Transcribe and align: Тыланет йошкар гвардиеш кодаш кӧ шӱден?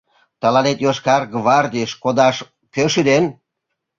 Тыланет 0.41 0.79
йошкар 0.85 1.21
гвардиеш 1.33 1.91
кодаш 2.03 2.37
кӧ 2.73 2.83
шӱден? 2.93 3.23